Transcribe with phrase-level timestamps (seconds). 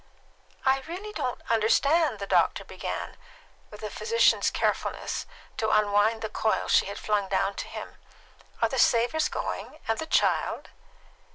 [0.65, 3.17] "I really don't understand." The doctor began,
[3.69, 5.27] with a physician's carefulness,
[5.57, 7.97] to unwind the coil she had flung down to him.
[8.63, 10.69] "Are the Savors going, and the child?"